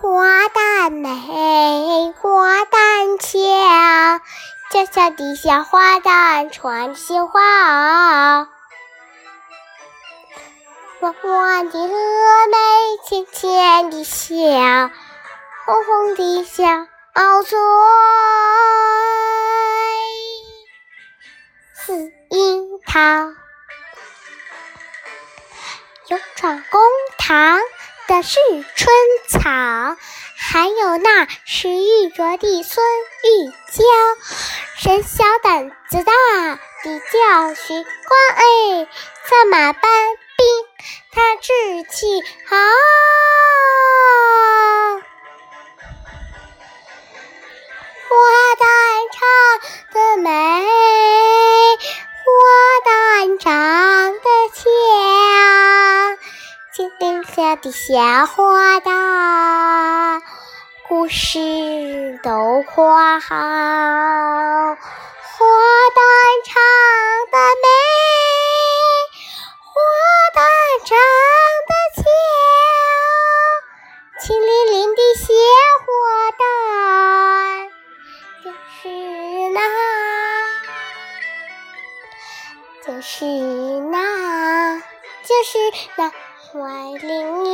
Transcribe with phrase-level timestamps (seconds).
[0.00, 4.18] 花旦美，花旦俏，
[4.70, 8.48] 脚下地下花旦穿新花袄。
[11.00, 11.90] 弯弯的峨
[12.50, 12.56] 眉，
[13.06, 14.90] 浅浅的笑，
[15.66, 16.62] 红红的小
[17.42, 17.58] 嘴，
[21.74, 23.00] 似樱桃。
[26.08, 26.80] 勇闯公
[27.18, 27.60] 堂。
[28.10, 28.40] 的是
[28.74, 28.92] 春
[29.28, 29.96] 草，
[30.36, 32.84] 还有那是玉镯的孙
[33.22, 33.84] 玉娇。
[34.76, 36.12] 谁小胆子大
[36.82, 37.84] 的叫徐官
[38.34, 39.82] 哎，策马搬
[40.36, 40.46] 兵，
[41.12, 42.56] 他志气豪。
[57.56, 60.22] 的小花旦，
[60.88, 63.34] 故事都夸好。
[63.34, 63.40] 花
[65.96, 65.98] 旦
[66.44, 66.54] 唱
[67.30, 67.66] 得美，
[69.64, 69.72] 花
[70.36, 70.38] 旦
[70.86, 70.96] 长
[71.66, 71.98] 得俏，
[74.20, 75.32] 青淋淋的小
[75.82, 75.84] 花
[76.38, 76.40] 旦，
[78.44, 78.46] 就
[78.80, 78.88] 是
[79.54, 79.58] 那，
[82.86, 83.24] 就是
[83.90, 84.78] 那，
[85.24, 85.58] 就是
[85.96, 86.12] 那。
[86.52, 86.58] 坏
[87.00, 87.52] 灵鸟，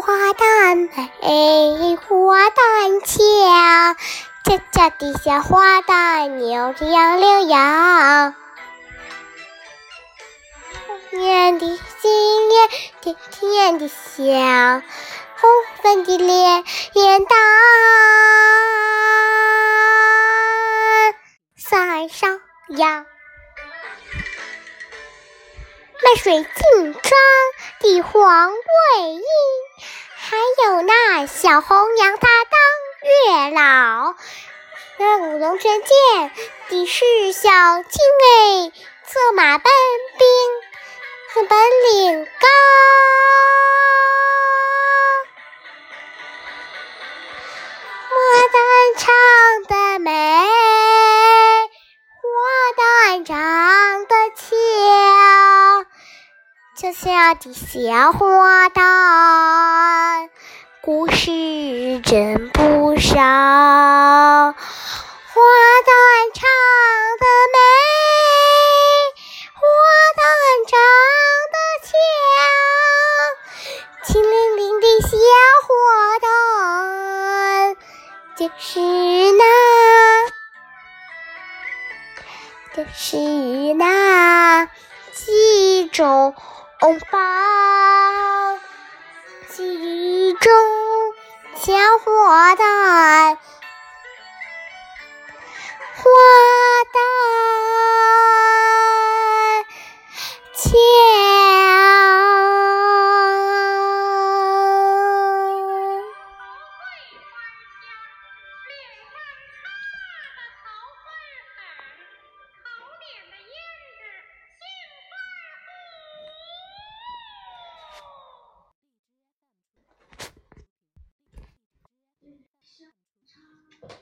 [0.00, 3.18] 花旦美，花旦俏，
[4.44, 8.32] 脚脚底下花旦扭着杨柳腰。
[13.78, 14.82] 的笑，
[15.36, 15.50] 红
[15.82, 16.64] 粉的脸，
[17.28, 17.38] 蛋
[21.56, 23.06] 赛上扬。
[26.02, 27.02] 卖水镜妆
[27.80, 28.56] 的黄桂
[29.12, 29.22] 英，
[30.16, 32.58] 还有那小红娘，她当
[33.04, 34.14] 月老。
[34.98, 36.32] 那舞龙神剑
[36.68, 38.72] 的是小青哎，
[39.06, 39.72] 策马奔
[40.18, 40.69] 兵。
[41.32, 42.28] 本领高，
[48.10, 48.14] 牡
[48.52, 48.58] 丹
[48.98, 49.06] 唱
[49.68, 50.10] 得美，
[52.20, 52.26] 花
[52.76, 53.36] 旦长
[54.06, 54.42] 得俏，
[56.76, 60.28] 脚下的小花旦，
[60.82, 64.09] 故事真不少。
[75.10, 75.16] 小
[75.66, 75.74] 火
[76.22, 77.76] 蛋，
[78.36, 78.78] 就是
[79.32, 79.44] 那，
[82.76, 83.16] 就是
[83.74, 84.66] 那
[85.12, 86.36] 几种，
[86.78, 86.94] 呃，
[89.48, 90.52] 几种
[91.56, 91.72] 小
[92.04, 93.36] 火蛋。